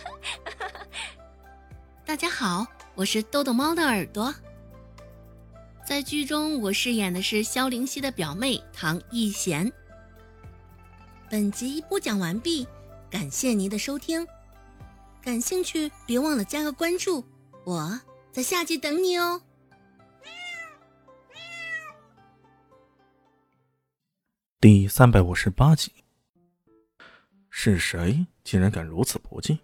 [2.04, 4.34] 大家好，我是豆豆猫的耳朵。
[5.86, 9.70] 在剧中，我饰演的是萧灵溪的表妹唐艺贤。
[11.28, 12.66] 本集播讲完毕，
[13.10, 14.26] 感谢您的收听。
[15.22, 17.24] 感兴趣，别忘了加个关注，
[17.64, 18.00] 我
[18.32, 19.42] 在下集等你哦。
[24.60, 25.92] 第三百五十八集，
[27.48, 29.58] 是谁竟然敢如此不敬？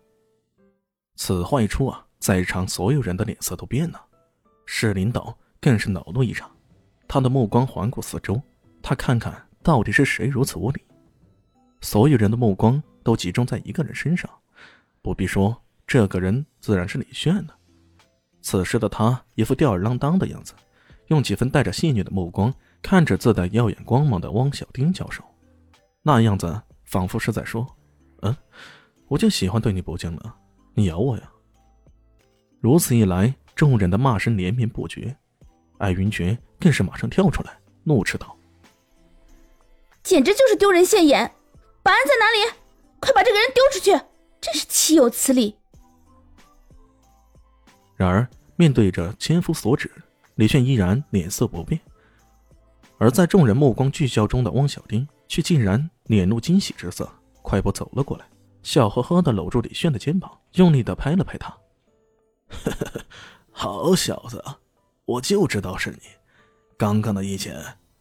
[1.17, 4.01] 此话一出啊，在场所有人的脸色都变了。
[4.67, 6.51] 市领导更是恼怒异常，
[7.09, 8.41] 他的目光环顾四周，
[8.83, 10.81] 他看看到底是谁如此无礼。
[11.81, 14.31] 所有人的目光都集中在一个人身上，
[15.03, 17.57] 不必说，这个人自然是李炫了。
[18.43, 20.55] 此时的他一副吊儿郎当的样子，
[21.09, 22.55] 用几分带着戏谑的目光。
[22.83, 25.25] 看着自带耀眼光芒的汪小丁教授，
[26.03, 27.67] 那样子仿佛是在说
[28.23, 28.37] ：“嗯，
[29.09, 30.37] 我就喜欢对你不敬了，
[30.77, 31.33] 你咬我呀！”
[32.61, 35.17] 如此一来，众人的骂声连绵不绝。
[35.79, 38.37] 艾云珏更是马上跳出来，怒斥道
[40.03, 41.33] ：“简直就是丢人现眼！
[41.83, 42.59] 保安在哪里？
[43.01, 43.91] 快把这个人丢出去！
[44.41, 45.57] 真是岂有此理！”
[47.97, 49.91] 然而，面对着千夫所指，
[50.37, 51.81] 李炫依然脸色不变。
[52.99, 57.09] 而在众人目光聚焦中的汪小丁，却竟然脸露惊喜之色，
[57.43, 58.27] 快步走了过来，
[58.63, 61.57] 笑呵呵的搂住李炫的肩膀，用力的拍了拍他
[63.51, 64.43] ：“好小子，
[65.05, 66.01] 我就知道是你，
[66.77, 67.57] 刚刚的意见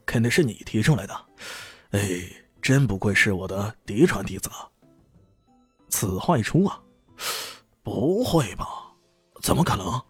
[0.06, 1.26] 肯定是你提出来的，
[1.92, 2.00] 哎，
[2.62, 4.50] 真不愧是我的嫡传弟子。”
[5.90, 6.82] 此话一出啊，
[7.84, 8.66] 不会吧？
[9.42, 10.02] 怎么可能？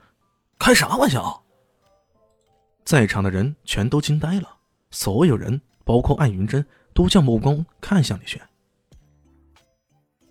[0.57, 1.43] 开啥玩笑？
[2.83, 4.57] 在场的人全都惊呆了。
[4.91, 8.41] 所有人，包括艾云珍，都将目光看向李轩。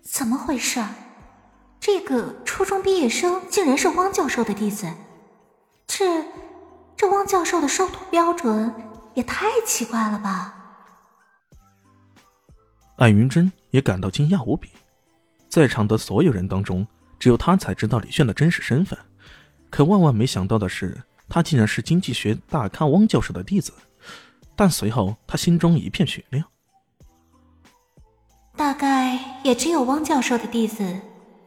[0.01, 0.81] 怎么回事？
[1.85, 4.91] 这个初中毕业生竟然是汪教授的弟子？
[5.85, 6.25] 这，
[6.97, 8.73] 这汪教授的收徒标准
[9.13, 10.55] 也太奇怪了吧！
[12.95, 14.71] 艾云珍也感到惊讶无比。
[15.47, 16.87] 在场的所有人当中，
[17.19, 18.97] 只有他才知道李炫的真实身份。
[19.69, 20.99] 可万万没想到的是，
[21.29, 23.71] 他竟然是经济学大咖汪教授的弟子。
[24.55, 26.43] 但随后，他心中一片雪亮。
[28.55, 30.99] 大概也只有汪教授的弟子，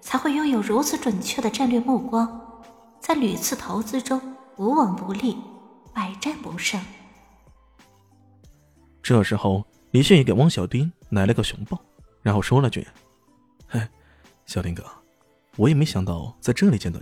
[0.09, 2.65] 才会拥有如此准确的战略目光，
[2.99, 4.19] 在屡次投资中
[4.57, 5.37] 无往不利，
[5.93, 6.81] 百战不胜。
[9.03, 11.79] 这时候，李迅也给汪小丁来了个熊抱，
[12.23, 12.89] 然后说了句
[13.69, 13.87] ：“嘿，
[14.47, 14.83] 小丁哥，
[15.57, 16.99] 我也没想到在这里见到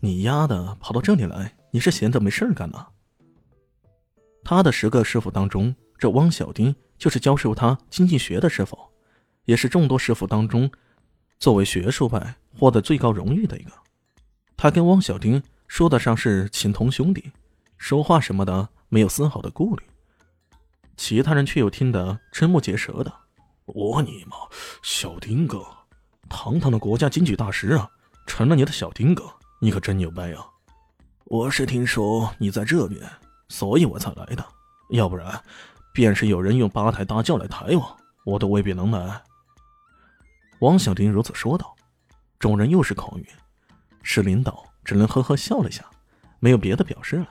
[0.00, 2.88] 你，你丫的跑到这里来，你是闲着没事干呢？”
[4.42, 8.76] 他的十个师傅当中，这汪小丁就是教授他经济学的师傅，
[9.44, 10.68] 也是众多师傅当中，
[11.38, 13.72] 作为学术派获得最高荣誉的一个。
[14.56, 17.30] 他跟汪小丁说得上是情同兄弟，
[17.76, 19.82] 说话什么的没有丝毫的顾虑。
[20.96, 23.12] 其他人却又听得瞠目结舌的
[23.66, 24.36] ：“我你妈，
[24.82, 25.62] 小丁哥，
[26.28, 27.88] 堂堂的国家京剧大师啊，
[28.26, 29.24] 成了你的小丁哥，
[29.60, 30.46] 你可真牛掰啊！
[31.26, 33.00] 我是听说你在这边。”
[33.48, 34.44] 所以我才来的，
[34.90, 35.40] 要不然，
[35.92, 39.22] 便是有人用八抬大轿来抬我，我都未必能来。
[40.60, 41.74] 王小丁如此说道。
[42.38, 43.26] 众人又是口语，
[44.02, 45.84] 市领导只能呵呵笑了下，
[46.38, 47.28] 没有别的表示了。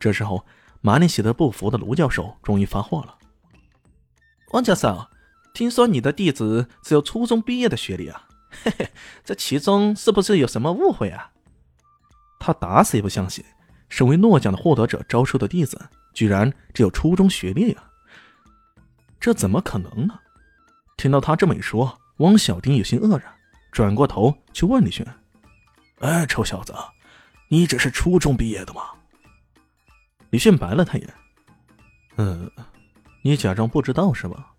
[0.00, 0.44] 这时候，
[0.80, 3.16] 满脸喜得不服的卢教授终于发话了
[4.50, 5.06] ：“王教授，
[5.54, 8.26] 听说你的弟子只有初中毕业的学历啊？
[8.50, 8.90] 嘿嘿，
[9.24, 11.30] 这其中是不是有什么误会啊？”
[12.40, 13.44] 他打死也不相信。
[13.88, 17.90] 身为诺奖的获得者招收的弟子，居然只有初中学历啊！
[19.18, 20.18] 这怎么可能呢？
[20.96, 23.32] 听到他这么一说，汪小丁有些愕然，
[23.72, 25.06] 转过头去问李轩
[26.00, 26.74] ：“哎，臭小子，
[27.48, 28.82] 你只是初中毕业的吗？”
[30.30, 31.14] 李炫白了他一眼
[32.16, 32.50] ：“嗯，
[33.22, 34.52] 你假装不知道是吧？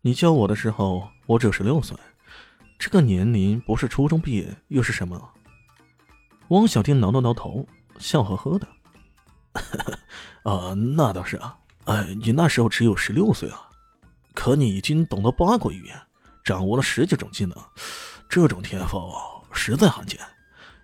[0.00, 1.96] 你教我的时候，我只有十六岁，
[2.78, 5.32] 这个年龄不是初中毕业又是什么？”
[6.48, 7.66] 汪小丁挠了挠头。
[7.98, 8.68] 笑呵呵的，
[10.42, 11.56] 啊，那倒是啊，
[11.86, 13.70] 哎，你那时候只有十六岁啊，
[14.34, 15.98] 可你已经懂得八国语言，
[16.46, 17.56] 掌握了十几种技能，
[18.28, 19.12] 这种天赋
[19.52, 20.20] 实在罕见。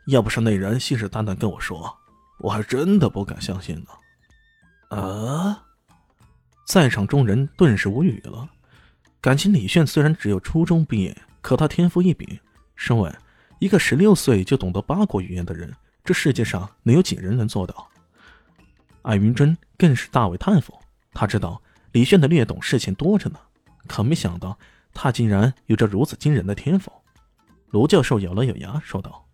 [0.06, 1.97] 要不是那人信誓旦旦跟我说，
[2.41, 4.99] 我还真的不敢相信呢。
[4.99, 5.62] 啊！
[6.67, 8.49] 在场众人顿时无语了。
[9.20, 12.41] 感情李炫虽然只有初中毕业，可他天赋异禀。
[12.75, 13.09] 身为
[13.61, 15.73] 一个十六岁就懂得八国语言的人。
[16.05, 17.88] 这世界上能有几人能做到？
[19.03, 20.76] 艾云珍更是大为叹服。
[21.14, 21.62] 他知道
[21.93, 23.38] 李炫的略懂事情多着呢，
[23.87, 24.59] 可没想到
[24.92, 26.92] 他竟然有着如此惊人的天赋。
[27.70, 29.28] 卢教授咬了咬牙，说道：“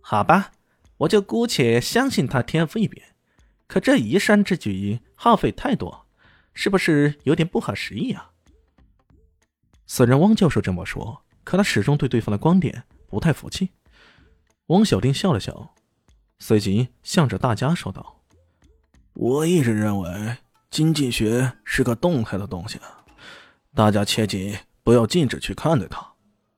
[0.00, 0.52] 好吧，
[0.96, 3.02] 我就姑且相信他天赋异禀。
[3.66, 6.06] 可这移山之举耗费太多，
[6.54, 8.30] 是不是有点不合时宜啊？”
[9.86, 13.70] 虽然汪教授这么说，可他始终对对方的观点不太服气。
[14.66, 15.74] 汪小丁笑了笑，
[16.38, 18.22] 随即向着大家说道
[19.14, 20.36] ：“我一直认为
[20.70, 22.78] 经济学是个动态的东西，
[23.74, 26.06] 大家切记不要禁止去看待它。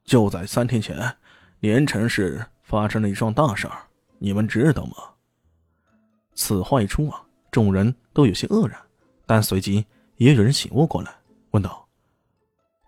[0.04, 1.16] 就在三天前，
[1.60, 3.78] 连城市发生了一桩大事儿，
[4.19, 4.94] 你们知道吗？”
[6.34, 8.78] 此话一出啊，众人都有些愕然，
[9.26, 9.84] 但随即
[10.16, 11.14] 也有人醒悟过来，
[11.50, 11.86] 问道：“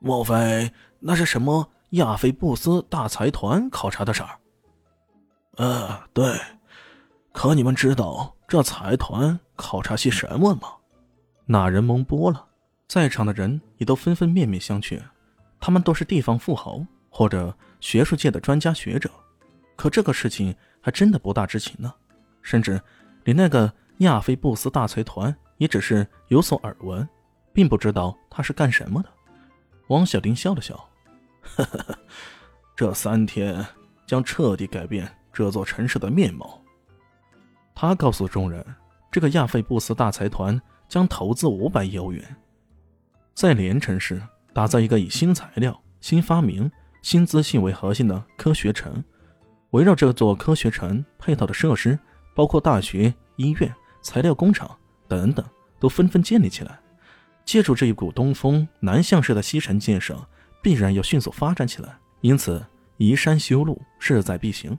[0.00, 4.38] 莫非那是什么亚非布斯大财团考察的事儿
[5.56, 6.36] ？”“呃，对。
[7.32, 10.68] 可你们知道这财团考察些什么吗？”
[11.46, 12.46] 那人懵波了，
[12.88, 15.00] 在场的人也都纷纷面面相觑。
[15.64, 19.10] 他们都是地方富豪或者学术界的专家学者，
[19.76, 21.90] 可这个事情还真的不大知情呢，
[22.42, 22.78] 甚至……
[23.24, 27.08] 连那个亚非布斯大财团也只是有所耳闻，
[27.54, 29.08] 并不知道他是干什么的。
[29.86, 30.76] 王小丁笑了笑，
[31.40, 31.98] 呵呵呵，
[32.76, 33.66] 这三天
[34.06, 36.62] 将彻底改变这座城市的面貌。
[37.74, 38.62] 他告诉众人，
[39.10, 40.60] 这个亚非布斯大财团
[40.90, 42.36] 将投资五百亿欧元，
[43.32, 44.20] 在连城市
[44.54, 46.70] 打造一个以新材料、新发明、
[47.02, 49.02] 新资讯为核心的科学城，
[49.72, 51.98] 围绕这座科学城配套的设施。
[52.36, 53.72] 包括大学、医院、
[54.02, 54.68] 材料工厂
[55.06, 55.46] 等等，
[55.78, 56.80] 都纷纷建立起来。
[57.44, 60.18] 借助这一股东风，南向式的西城建设
[60.60, 61.96] 必然要迅速发展起来。
[62.22, 62.60] 因此，
[62.96, 64.76] 移山修路势在必行。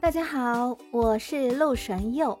[0.00, 2.40] 大家好，我是陆神佑，